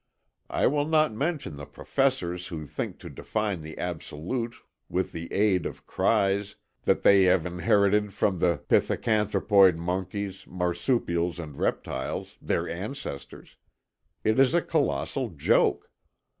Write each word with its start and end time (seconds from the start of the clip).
I 0.49 0.65
will 0.65 0.87
not 0.87 1.13
mention 1.13 1.57
the 1.57 1.67
professors 1.67 2.47
who 2.47 2.65
think 2.65 2.97
to 3.01 3.07
define 3.11 3.61
the 3.61 3.77
absolute 3.77 4.55
with 4.89 5.11
the 5.11 5.31
aid 5.31 5.67
of 5.67 5.85
cries 5.85 6.55
that 6.85 7.03
they 7.03 7.21
have 7.25 7.45
inherited 7.45 8.11
from 8.11 8.39
the 8.39 8.63
pithecanthropoid 8.67 9.77
monkeys, 9.77 10.47
marsupials, 10.47 11.37
and 11.37 11.55
reptiles, 11.55 12.35
their 12.41 12.67
ancestors! 12.67 13.57
It 14.23 14.39
is 14.39 14.55
a 14.55 14.61
colossal 14.63 15.29
joke! 15.29 15.91